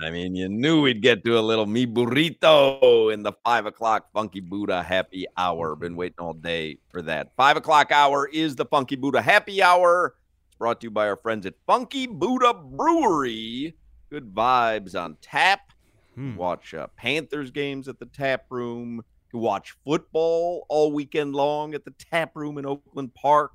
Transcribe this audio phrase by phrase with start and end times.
[0.00, 4.10] I mean, you knew we'd get to a little mi burrito in the five o'clock
[4.12, 5.76] Funky Buddha happy hour.
[5.76, 7.32] Been waiting all day for that.
[7.36, 10.14] Five o'clock hour is the Funky Buddha happy hour.
[10.48, 13.76] It's brought to you by our friends at Funky Buddha Brewery.
[14.10, 15.72] Good vibes on tap.
[16.14, 16.36] Hmm.
[16.36, 19.04] Watch uh, Panthers games at the tap room.
[19.32, 23.52] You watch football all weekend long at the tap room in Oakland Park.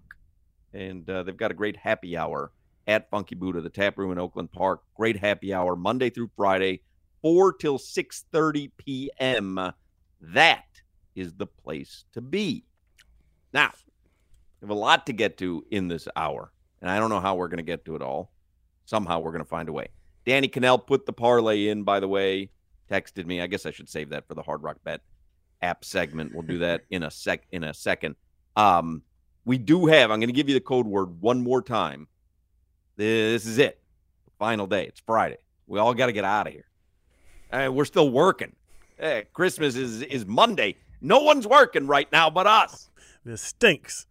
[0.73, 2.52] And uh, they've got a great happy hour
[2.88, 4.81] at Funky Buddha, the tap room in Oakland Park.
[4.95, 6.81] Great happy hour Monday through Friday,
[7.21, 9.73] 4 till 6:30 p.m.
[10.21, 10.66] That
[11.15, 12.65] is the place to be.
[13.53, 13.71] Now,
[14.61, 17.35] we have a lot to get to in this hour, and I don't know how
[17.35, 18.31] we're going to get to it all.
[18.85, 19.89] Somehow we're going to find a way.
[20.25, 22.49] Danny Kanell put the parlay in, by the way,
[22.89, 23.41] texted me.
[23.41, 25.02] I guess I should save that for the Hard Rock Bet
[25.61, 26.33] app segment.
[26.33, 28.15] We'll do that in a sec in a second.
[28.55, 29.03] Um,
[29.45, 32.08] we do have, I'm going to give you the code word one more time.
[32.97, 33.79] This is it.
[34.39, 34.85] Final day.
[34.85, 35.37] It's Friday.
[35.67, 36.65] We all got to get out of here.
[37.51, 38.55] And we're still working.
[38.97, 40.75] Hey, Christmas is is Monday.
[40.99, 42.89] No one's working right now but us.
[43.23, 44.07] This stinks.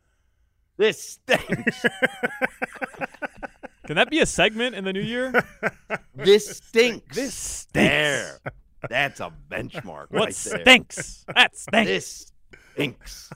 [0.76, 1.84] This stinks.
[3.86, 5.32] Can that be a segment in the new year?
[6.14, 7.16] this stinks.
[7.16, 7.72] This stinks.
[7.72, 8.38] There.
[8.88, 10.10] That's a benchmark.
[10.10, 10.60] What right there.
[10.60, 11.24] stinks?
[11.34, 11.88] That stinks.
[11.88, 12.32] This
[12.74, 13.30] stinks.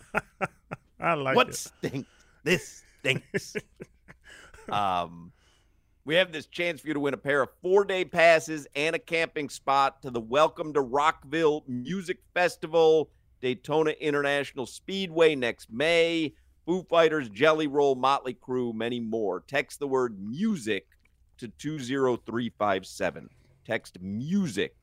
[1.00, 1.54] I like what it.
[1.56, 2.08] stinks?
[2.44, 3.56] This stinks.
[4.68, 5.32] um,
[6.10, 8.96] we have this chance for you to win a pair of four day passes and
[8.96, 13.10] a camping spot to the Welcome to Rockville Music Festival,
[13.40, 16.34] Daytona International Speedway next May,
[16.66, 19.44] Foo Fighters, Jelly Roll, Motley Crue, many more.
[19.46, 20.88] Text the word music
[21.38, 23.28] to 20357.
[23.64, 24.74] Text music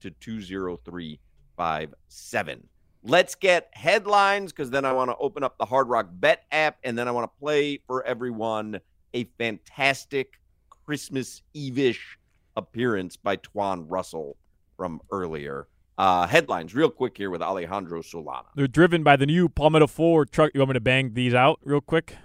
[0.00, 2.68] to 20357.
[3.02, 6.76] Let's get headlines because then I want to open up the Hard Rock Bet app
[6.84, 8.80] and then I want to play for everyone
[9.14, 10.40] a fantastic
[10.84, 12.18] Christmas Eve-ish
[12.56, 14.36] appearance by Twan Russell
[14.76, 15.66] from earlier.
[15.96, 18.46] Uh, headlines, real quick here with Alejandro Solana.
[18.56, 20.50] They're driven by the new Palmetto Ford truck.
[20.52, 22.16] You want me to bang these out real quick?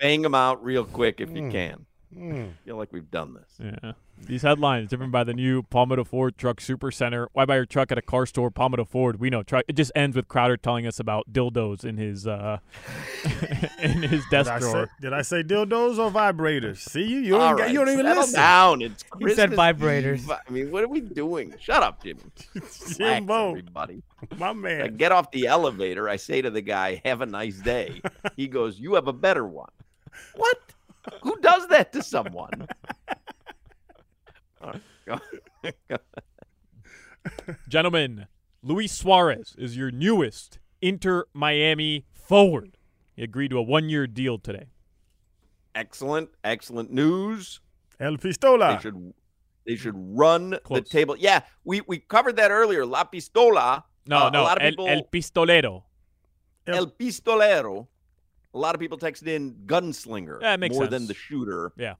[0.00, 1.52] Bang them out real quick if you Mm.
[1.52, 1.86] can.
[2.16, 2.48] Mm.
[2.50, 3.58] I feel like we've done this.
[3.82, 3.92] Yeah.
[4.26, 7.28] These headlines driven by the new Palmetto Ford Truck Super Center.
[7.32, 8.50] Why buy your truck at a car store?
[8.50, 9.18] Palmetto Ford.
[9.18, 9.42] We know.
[9.42, 9.64] Truck.
[9.66, 12.58] It just ends with Crowder telling us about dildos in his uh
[13.82, 14.90] in his Did desk I, say, drawer.
[15.00, 16.78] did I say dildos or vibrators?
[16.78, 17.20] See you.
[17.20, 18.34] You All don't, got- right, you don't even settle listen.
[18.36, 18.82] down.
[18.82, 20.18] It's He said vibrators.
[20.18, 20.30] Eve.
[20.30, 21.54] I mean, what are we doing?
[21.58, 22.20] Shut up, Jimmy.
[22.54, 24.02] Relax, Jimbo, everybody.
[24.36, 24.96] my I man.
[24.96, 26.08] get off the elevator.
[26.08, 28.00] I say to the guy, "Have a nice day."
[28.36, 29.70] He goes, "You have a better one."
[30.36, 30.58] What?
[31.72, 32.68] Who does that to someone?
[34.62, 34.82] All right,
[35.88, 35.96] go-
[37.68, 38.26] Gentlemen,
[38.62, 42.76] Luis Suarez is your newest Inter Miami forward.
[43.14, 44.66] He agreed to a one year deal today.
[45.74, 47.60] excellent, excellent news.
[47.98, 48.18] El Pistola.
[48.18, 48.80] They Pistola.
[48.82, 49.14] should
[49.64, 50.80] they should run Close.
[50.82, 51.16] the table.
[51.18, 52.84] Yeah, we we covered that earlier.
[52.84, 53.84] La Pistola.
[54.06, 55.84] No, Uh, a no, lot of el, people- el Pistolero.
[56.66, 57.86] El Pistolero.
[58.54, 60.90] A lot of people texted in gunslinger Yeah, makes more sense.
[60.90, 61.72] than the shooter.
[61.76, 61.94] Yeah.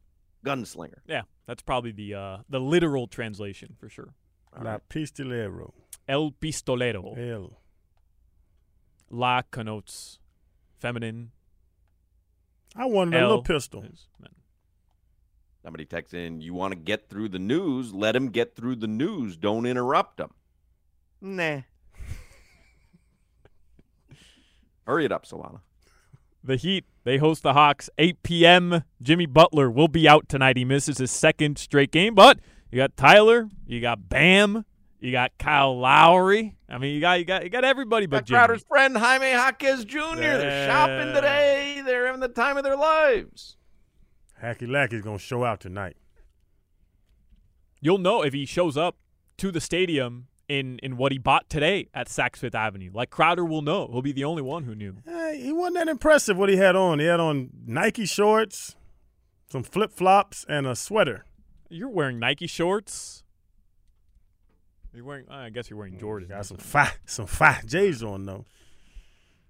[0.44, 0.98] Gunslinger.
[1.06, 4.12] Yeah, that's probably the uh, the literal translation for sure.
[4.60, 5.72] La Pistolero.
[6.08, 7.16] El Pistolero.
[7.16, 7.58] El.
[9.08, 10.18] La connotes
[10.78, 11.30] feminine.
[12.76, 13.84] I wanted a El little pistol.
[15.62, 18.88] Somebody texts in, you want to get through the news, let him get through the
[18.88, 19.36] news.
[19.36, 20.30] Don't interrupt him.
[21.20, 21.60] Nah.
[24.86, 25.60] Hurry it up, Solana.
[26.44, 28.82] The Heat, they host the Hawks 8 p.m.
[29.00, 30.56] Jimmy Butler will be out tonight.
[30.56, 32.40] He misses his second straight game, but
[32.70, 34.64] you got Tyler, you got Bam,
[34.98, 36.56] you got Kyle Lowry.
[36.68, 38.38] I mean, you got you got you got everybody but Got Jimmy.
[38.38, 39.98] Crowder's friend Jaime Jaquez Jr.
[40.16, 41.82] They're shopping today.
[41.84, 43.56] They're having the time of their lives.
[44.42, 45.96] Hacky Lacky's going to show out tonight.
[47.80, 48.96] You'll know if he shows up
[49.38, 52.90] to the stadium in in what he bought today at Saks Fifth Avenue.
[52.92, 53.88] Like Crowder will know.
[53.90, 54.96] He'll be the only one who knew.
[55.06, 56.98] Hey, he wasn't that impressive what he had on.
[56.98, 58.76] He had on Nike shorts,
[59.50, 61.24] some flip flops, and a sweater.
[61.70, 63.24] You're wearing Nike shorts.
[64.92, 65.24] You're wearing.
[65.30, 66.28] I guess you're wearing mm, Jordan.
[66.28, 68.44] Got some fat, some fat J's on though.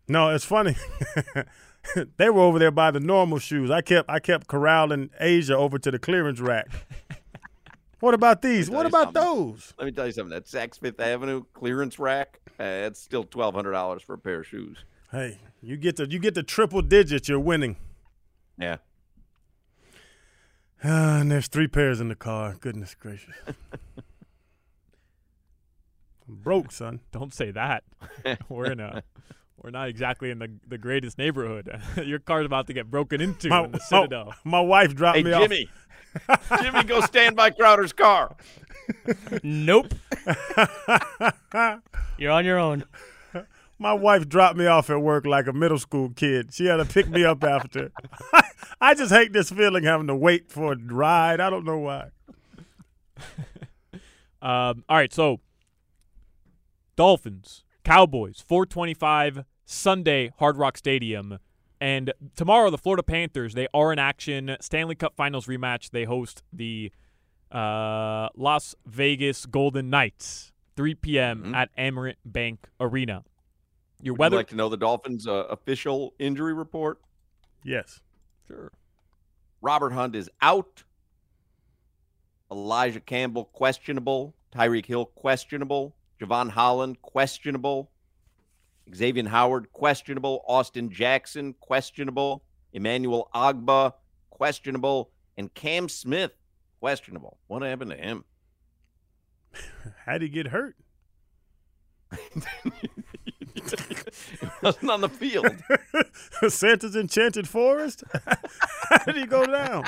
[0.07, 0.77] No, it's funny.
[2.17, 3.71] they were over there by the normal shoes.
[3.73, 6.69] I kept, I kept corralling Asia over to the clearance rack.
[8.03, 8.69] what about these?
[8.69, 9.23] What about something.
[9.23, 9.75] those?
[9.79, 10.31] Let me tell you something.
[10.31, 14.41] That Saks Fifth Avenue clearance rack, uh, it's still twelve hundred dollars for a pair
[14.41, 14.79] of shoes.
[15.13, 17.29] Hey, you get the, you get the triple digits.
[17.29, 17.77] You're winning.
[18.59, 18.79] Yeah.
[20.83, 22.57] Ah, and there's three pairs in the car.
[22.59, 23.35] Goodness gracious.
[23.47, 23.55] I'm
[26.29, 27.03] broke, son.
[27.13, 27.85] Don't say that.
[28.49, 29.05] we're in a.
[29.63, 31.71] We're not exactly in the the greatest neighborhood.
[32.05, 34.35] Your car's about to get broken into My, in the Citadel.
[34.45, 35.69] my wife dropped Hey me Jimmy,
[36.63, 38.37] Jimmy, go stand by Crowder's car.
[39.43, 39.95] Nope.
[41.55, 41.81] off.
[42.19, 42.85] You're on your own.
[43.79, 46.55] My wife dropped me off at work like a middle school kid.
[46.55, 47.91] She had to pick me up after.
[48.81, 51.41] I just hate this feeling having to wait for a ride.
[51.41, 52.11] I don't know why.
[54.41, 55.41] Um, all right, so
[56.97, 61.39] Dolphins, Cowboys, 425 Sunday, Hard Rock Stadium.
[61.81, 64.57] And tomorrow, the Florida Panthers, they are in action.
[64.61, 65.91] Stanley Cup Finals rematch.
[65.91, 66.93] They host the
[67.51, 71.43] uh, Las Vegas Golden Knights, 3 p.m.
[71.47, 71.55] Mhm.
[71.57, 73.25] at Amerant Bank Arena.
[74.01, 74.35] Your Would weather.
[74.35, 76.99] you like to know the Dolphins' uh, official injury report?
[77.65, 78.01] Yes.
[78.47, 78.73] sure.
[79.61, 80.83] Robert Hunt is out.
[82.51, 84.35] Elijah Campbell questionable.
[84.55, 85.95] Tyreek Hill questionable.
[86.21, 87.91] Jevon Holland questionable.
[88.95, 90.45] Xavier Howard questionable.
[90.47, 92.45] Austin Jackson questionable.
[92.73, 93.95] Emmanuel Ogbah
[94.31, 95.11] questionable.
[95.37, 96.33] And Cam Smith
[96.81, 97.39] questionable.
[97.47, 98.25] What happened to him?
[100.07, 100.77] How'd he get hurt?
[102.11, 102.19] He
[104.63, 105.47] wasn't on the field.
[106.49, 108.05] Santa's Enchanted Forest?
[108.25, 109.85] How did he go down?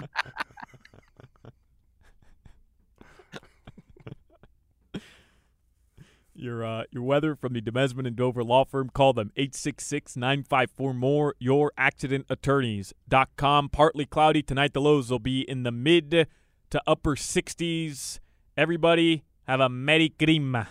[6.44, 8.90] Your uh, your weather from the Demesman and Dover Law Firm.
[8.90, 11.36] Call them 866-954-MORE.
[11.38, 13.70] Your accident attorneys.com.
[13.70, 14.74] Partly cloudy tonight.
[14.74, 16.28] The lows will be in the mid
[16.68, 18.20] to upper 60s.
[18.58, 20.66] Everybody have a Merry Grima.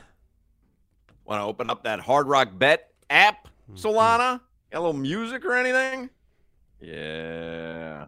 [1.25, 4.41] Want to open up that Hard Rock Bet app, Solana?
[4.71, 6.11] Got a little music or anything?
[6.81, 8.05] Yeah.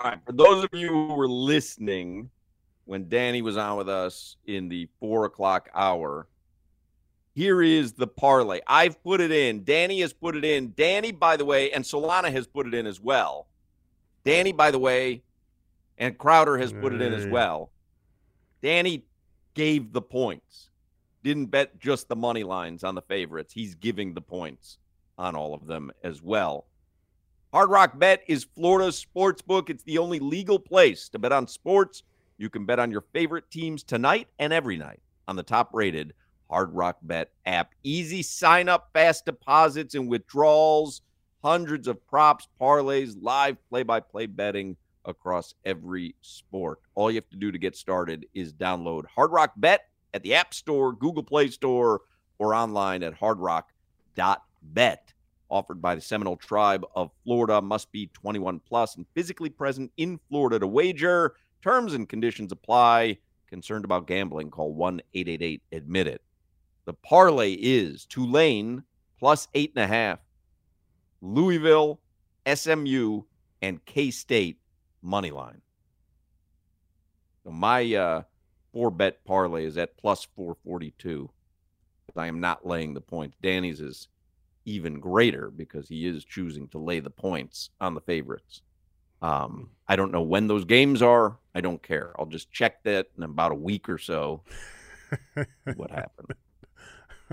[0.00, 0.18] All right.
[0.26, 2.30] For those of you who were listening
[2.88, 6.26] when Danny was on with us in the four o'clock hour,
[7.34, 8.60] here is the parlay.
[8.66, 9.62] I've put it in.
[9.62, 10.72] Danny has put it in.
[10.76, 13.46] Danny, by the way, and Solana has put it in as well.
[14.24, 15.22] Danny, by the way,
[15.98, 17.30] and Crowder has put it in as mm.
[17.30, 17.70] well.
[18.62, 19.04] Danny
[19.54, 20.68] gave the points
[21.22, 23.52] didn't bet just the money lines on the favorites.
[23.52, 24.78] He's giving the points
[25.16, 26.66] on all of them as well.
[27.52, 29.70] Hard Rock Bet is Florida's sports book.
[29.70, 32.02] It's the only legal place to bet on sports.
[32.38, 36.14] You can bet on your favorite teams tonight and every night on the top rated
[36.48, 37.74] Hard Rock Bet app.
[37.82, 41.02] Easy sign up, fast deposits and withdrawals,
[41.42, 46.80] hundreds of props, parlays, live play by play betting across every sport.
[46.94, 50.34] All you have to do to get started is download Hard Rock Bet at the
[50.34, 52.02] App Store, Google Play Store,
[52.38, 55.12] or online at hardrock.bet.
[55.50, 60.20] Offered by the Seminole Tribe of Florida, must be 21 plus and physically present in
[60.28, 61.34] Florida to wager.
[61.62, 63.18] Terms and conditions apply.
[63.48, 64.50] Concerned about gambling?
[64.50, 66.22] Call 1 888 Admit It.
[66.84, 68.82] The parlay is Tulane
[69.18, 70.20] plus eight and a half,
[71.20, 72.00] Louisville,
[72.52, 73.22] SMU,
[73.60, 74.58] and K State
[75.02, 75.60] money line.
[77.44, 78.22] So my uh,
[78.72, 81.28] four bet parlay is at plus 442.
[82.16, 83.36] I am not laying the points.
[83.42, 84.08] Danny's is
[84.64, 88.62] even greater because he is choosing to lay the points on the favorites.
[89.22, 91.38] Um, I don't know when those games are.
[91.54, 92.12] I don't care.
[92.18, 94.42] I'll just check that in about a week or so.
[95.74, 96.34] what happened?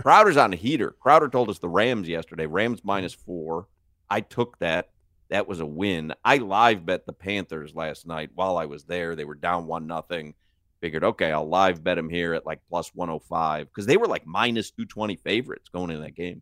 [0.02, 0.92] Crowder's on a heater.
[1.00, 2.46] Crowder told us the Rams yesterday.
[2.46, 3.68] Rams minus four.
[4.10, 4.90] I took that.
[5.30, 6.14] That was a win.
[6.24, 9.16] I live bet the Panthers last night while I was there.
[9.16, 10.36] They were down one nothing.
[10.82, 14.28] Figured, okay, I'll live bet them here at like plus 105 because they were like
[14.28, 16.42] minus 220 favorites going in that game,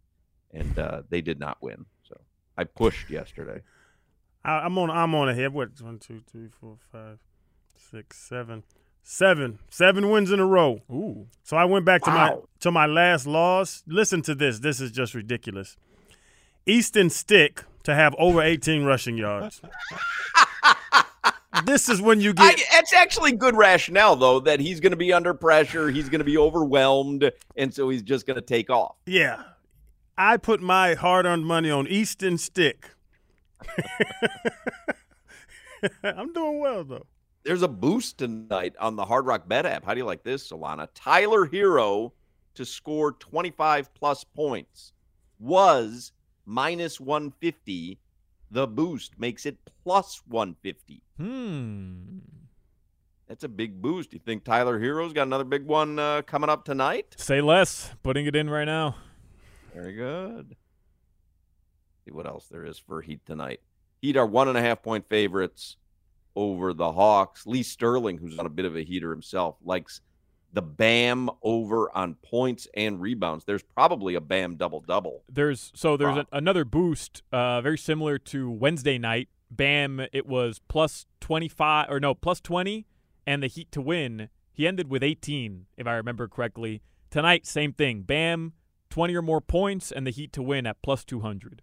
[0.52, 1.86] and uh, they did not win.
[2.04, 2.20] So
[2.58, 3.62] I pushed yesterday.
[4.46, 4.90] I, I'm on.
[4.90, 5.54] I'm on ahead.
[5.54, 5.70] What?
[5.82, 7.20] One, two, three, four, five,
[7.76, 8.64] six, seven,
[9.02, 10.82] seven, seven wins in a row.
[10.92, 11.28] Ooh.
[11.44, 13.84] So I went back to my to my last loss.
[13.88, 14.60] Listen to this.
[14.60, 15.78] This is just ridiculous.
[16.66, 19.62] Easton Stick to have over 18 rushing yards.
[21.66, 22.66] this is when you I, get.
[22.74, 26.26] it's actually good rationale though that he's going to be under pressure, he's going to
[26.26, 28.96] be overwhelmed, and so he's just going to take off.
[29.06, 29.44] yeah,
[30.18, 32.92] I put my hard-earned money on Easton Stick.
[36.04, 37.06] I'm doing well though.
[37.44, 39.86] There's a boost tonight on the Hard Rock Bet app.
[39.86, 40.88] How do you like this, Solana?
[40.94, 42.14] Tyler Herro
[42.56, 44.94] to score 25 plus points
[45.40, 46.14] was
[46.46, 48.00] minus 150.
[48.52, 51.02] The boost makes it plus 150.
[51.18, 52.20] Hmm.
[53.28, 54.14] That's a big boost.
[54.14, 57.16] You think Tyler Herro's got another big one uh, coming up tonight?
[57.18, 57.92] Say less.
[58.04, 58.96] Putting it in right now.
[59.74, 60.56] Very good.
[62.06, 63.62] See what else there is for Heat tonight.
[64.02, 65.78] Heat are one and a half point favorites
[66.36, 67.46] over the Hawks.
[67.46, 70.02] Lee Sterling, who's on a bit of a heater himself, likes
[70.52, 73.46] the Bam over on points and rebounds.
[73.46, 75.24] There's probably a Bam double double.
[75.30, 79.30] There's so there's a, another boost, uh, very similar to Wednesday night.
[79.50, 82.86] Bam, it was plus twenty five or no plus twenty,
[83.26, 84.30] and the Heat to win.
[84.52, 86.82] He ended with eighteen, if I remember correctly.
[87.10, 88.02] Tonight, same thing.
[88.02, 88.54] Bam,
[88.90, 91.62] twenty or more points, and the Heat to win at plus two hundred.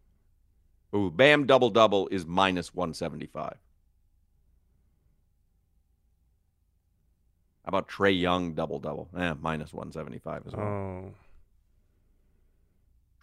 [0.94, 3.56] Ooh, Bam double double is minus 175.
[7.64, 9.08] How about Trae Young double double?
[9.16, 10.66] Eh, minus 175 as well.
[10.66, 11.14] Oh,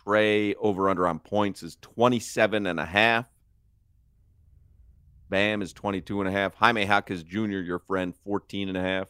[0.06, 3.28] Trae over under on points is 27 and a half.
[5.30, 6.54] Bam is 22 and a half.
[6.56, 9.08] Jaime Jaquez Jr., your friend, 14 and a half.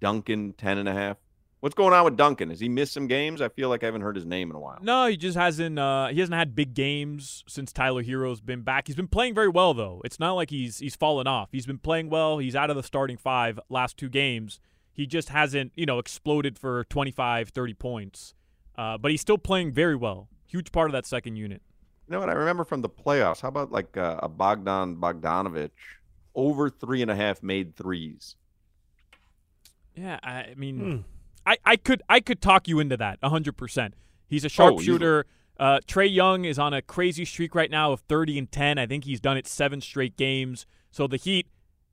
[0.00, 1.16] Duncan, 10 and a half.
[1.60, 2.50] What's going on with Duncan?
[2.50, 3.40] Has he missed some games?
[3.40, 4.78] I feel like I haven't heard his name in a while.
[4.80, 5.76] No, he just hasn't.
[5.76, 8.86] Uh, he hasn't had big games since Tyler Herro's been back.
[8.86, 10.00] He's been playing very well though.
[10.04, 11.48] It's not like he's he's fallen off.
[11.50, 12.38] He's been playing well.
[12.38, 14.60] He's out of the starting five last two games.
[14.92, 18.34] He just hasn't, you know, exploded for 25, 30 points.
[18.76, 20.28] Uh, but he's still playing very well.
[20.46, 21.62] Huge part of that second unit.
[22.06, 23.40] You know what I remember from the playoffs?
[23.40, 25.70] How about like uh, a Bogdan Bogdanovich
[26.34, 28.36] over three and a half made threes?
[29.96, 30.96] Yeah, I, I mean, Hmm.
[31.48, 33.92] I, I could I could talk you into that 100%.
[34.28, 35.24] He's a Oh, sharpshooter.
[35.58, 38.78] uh, Trae Young is on a crazy streak right now of 30 and 10.
[38.78, 40.66] I think he's done it seven straight games.
[40.90, 41.46] So the Heat,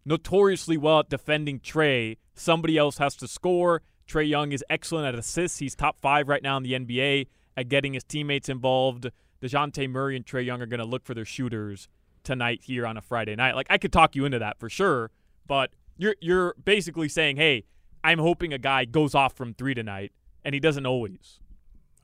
[0.05, 2.17] notoriously well at defending Trae.
[2.33, 3.81] Somebody else has to score.
[4.07, 5.59] Trae Young is excellent at assists.
[5.59, 9.09] He's top five right now in the NBA at getting his teammates involved.
[9.41, 11.87] DeJounte Murray and Trae Young are going to look for their shooters
[12.23, 13.55] tonight here on a Friday night.
[13.55, 15.11] Like I could talk you into that for sure,
[15.47, 17.63] but you're you're basically saying, "Hey,
[18.05, 20.11] I'm hoping a guy goes off from 3 tonight."
[20.43, 21.39] And he doesn't always.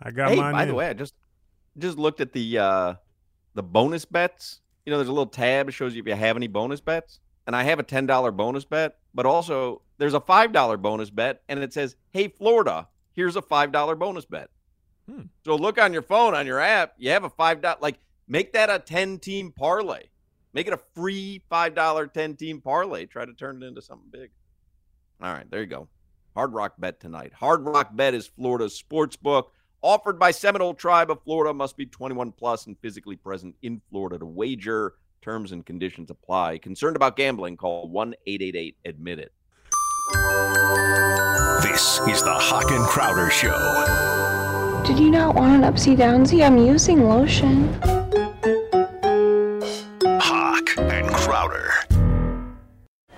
[0.01, 0.53] I got hey, mine.
[0.53, 0.69] by in.
[0.69, 1.13] the way, I just
[1.77, 2.93] just looked at the uh
[3.53, 4.61] the bonus bets.
[4.85, 7.19] You know, there's a little tab that shows you if you have any bonus bets.
[7.47, 11.09] And I have a ten dollar bonus bet, but also there's a five dollar bonus
[11.09, 14.49] bet, and it says, "Hey Florida, here's a five dollar bonus bet."
[15.09, 15.23] Hmm.
[15.43, 16.93] So look on your phone on your app.
[16.97, 20.03] You have a five dot like make that a ten team parlay.
[20.53, 23.05] Make it a free five dollar ten team parlay.
[23.05, 24.31] Try to turn it into something big.
[25.21, 25.87] All right, there you go.
[26.35, 27.33] Hard Rock Bet tonight.
[27.33, 29.51] Hard Rock Bet is Florida's sports book
[29.81, 31.53] offered by Seminole Tribe of Florida.
[31.53, 34.95] Must be 21 plus and physically present in Florida to wager.
[35.21, 36.57] Terms and conditions apply.
[36.57, 37.55] Concerned about gambling?
[37.55, 39.31] Call one eight eight eight admit it.
[41.61, 44.83] This is the Hawk and Crowder Show.
[44.83, 46.43] Did you not want an upsy downsy?
[46.43, 48.00] I'm using lotion.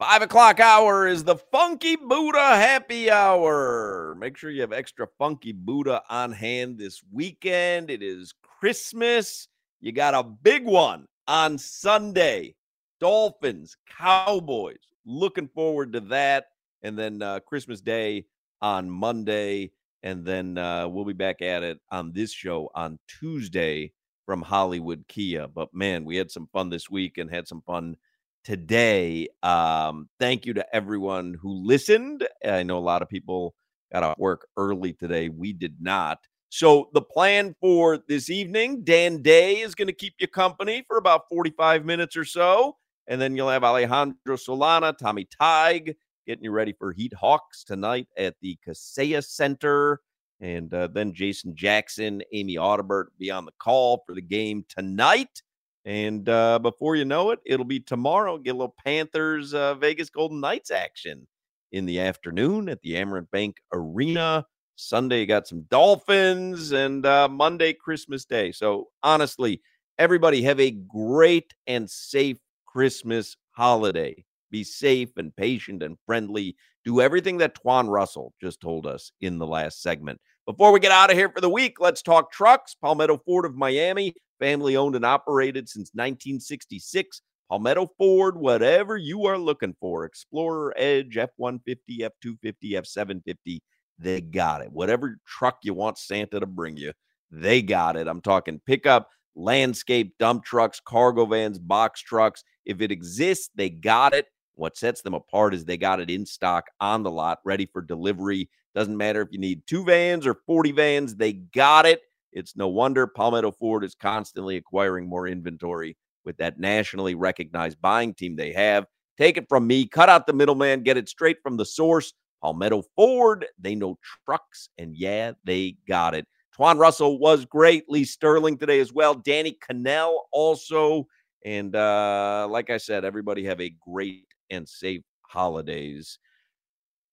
[0.00, 4.16] Five o'clock hour is the Funky Buddha Happy Hour.
[4.18, 7.90] Make sure you have extra Funky Buddha on hand this weekend.
[7.92, 9.46] It is Christmas.
[9.80, 12.56] You got a big one on Sunday.
[12.98, 14.80] Dolphins, Cowboys.
[15.06, 16.46] Looking forward to that.
[16.82, 18.26] And then uh, Christmas Day
[18.60, 19.70] on Monday.
[20.02, 23.92] And then uh, we'll be back at it on this show on Tuesday
[24.26, 25.46] from Hollywood Kia.
[25.46, 27.96] But man, we had some fun this week and had some fun
[28.44, 29.28] today.
[29.42, 32.26] Um, thank you to everyone who listened.
[32.46, 33.54] I know a lot of people
[33.92, 35.28] got to work early today.
[35.28, 36.18] We did not.
[36.50, 40.98] So the plan for this evening, Dan Day is going to keep you company for
[40.98, 42.76] about 45 minutes or so.
[43.06, 45.96] And then you'll have Alejandro Solana, Tommy Tig,
[46.26, 50.00] getting you ready for Heat Hawks tonight at the Kaseya Center.
[50.40, 55.42] And uh, then Jason Jackson, Amy Audibert be on the call for the game tonight.
[55.84, 58.38] And uh, before you know it, it'll be tomorrow.
[58.38, 61.26] Get a little Panthers uh, Vegas Golden Knights action
[61.72, 64.46] in the afternoon at the Amerant Bank Arena.
[64.76, 68.50] Sunday, you got some Dolphins, and uh, Monday, Christmas Day.
[68.50, 69.60] So, honestly,
[69.98, 74.24] everybody have a great and safe Christmas holiday.
[74.50, 76.56] Be safe and patient and friendly.
[76.84, 80.20] Do everything that Twan Russell just told us in the last segment.
[80.46, 82.74] Before we get out of here for the week, let's talk trucks.
[82.74, 87.22] Palmetto Ford of Miami, family owned and operated since 1966.
[87.50, 93.62] Palmetto Ford, whatever you are looking for Explorer, Edge, F 150, F 250, F 750
[93.98, 94.72] they got it.
[94.72, 96.92] Whatever truck you want Santa to bring you,
[97.30, 98.08] they got it.
[98.08, 102.44] I'm talking pickup, landscape, dump trucks, cargo vans, box trucks.
[102.64, 104.26] If it exists, they got it.
[104.54, 107.82] What sets them apart is they got it in stock on the lot, ready for
[107.82, 108.48] delivery.
[108.74, 112.02] Doesn't matter if you need two vans or 40 vans, they got it.
[112.34, 118.12] It's no wonder Palmetto Ford is constantly acquiring more inventory with that nationally recognized buying
[118.12, 118.86] team they have.
[119.16, 122.12] Take it from me, cut out the middleman, get it straight from the source.
[122.42, 126.26] Palmetto Ford, they know trucks, and yeah, they got it.
[126.58, 127.84] Twan Russell was great.
[127.88, 129.14] Lee Sterling today as well.
[129.14, 131.06] Danny Kanell also.
[131.44, 136.18] And uh, like I said, everybody have a great and safe holidays.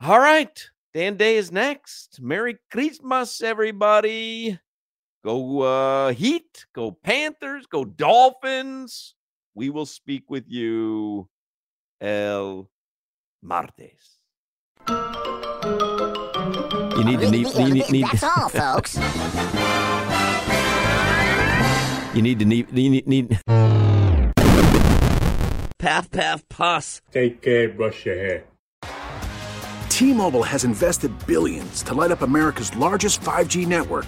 [0.02, 0.70] All right.
[0.94, 2.20] Dan Day is next.
[2.22, 4.60] Merry Christmas, everybody.
[5.24, 9.14] Go uh, Heat, go Panthers, go Dolphins.
[9.54, 11.30] We will speak with you
[12.00, 12.72] el
[13.44, 14.22] martes.
[14.88, 14.96] You
[17.04, 18.96] need to need, you need, need That's all, folks.
[22.16, 23.30] you need to need you need, need
[25.78, 27.02] Path, path, puss.
[27.12, 28.44] Take care, brush your hair.
[29.90, 34.08] T-Mobile has invested billions to light up America's largest 5G network